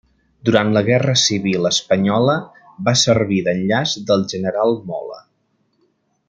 Durant 0.47 0.69
la 0.75 0.81
Guerra 0.85 1.13
Civil 1.23 1.69
Espanyola 1.71 2.37
va 2.87 2.95
servir 3.03 3.39
d'enllaç 3.49 3.95
del 4.09 4.27
general 4.33 4.75
Mola. 4.89 5.21